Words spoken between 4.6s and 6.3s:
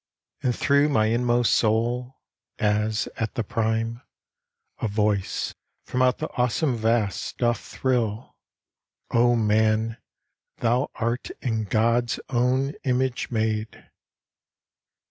A voice from out the